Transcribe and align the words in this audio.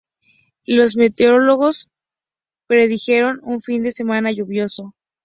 Los 0.65 0.95
meteorólogos 0.97 1.87
predijeron 2.65 3.39
un 3.43 3.61
fin 3.61 3.83
de 3.83 3.91
semana 3.91 4.31
lluvioso. 4.31 4.95